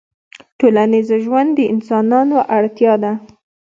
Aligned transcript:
ټولنیز 0.59 1.07
ژوند 1.23 1.49
د 1.55 1.59
انسانانو 1.73 2.37
اړتیا 2.57 2.93
ده 3.03 3.13